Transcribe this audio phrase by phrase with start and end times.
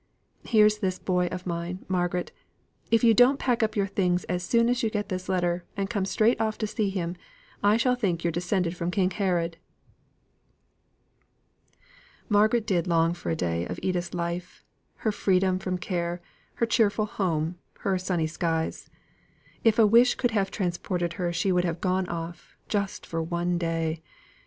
[0.43, 2.31] Here's this boy of mine, Margaret
[2.89, 5.91] if you don't pack up your things as soon as you get this letter, and
[5.91, 7.15] come straight off to see him,
[7.63, 9.57] I shall think you're descended from King Herod!"
[12.29, 14.65] Margaret did long for a day of Edith's life
[15.05, 16.19] her freedom from care,
[16.55, 18.89] her cheerful home, her sunny skies.
[19.63, 23.59] If a wish could have transported her, she would have gone off; just for one
[23.59, 24.01] day.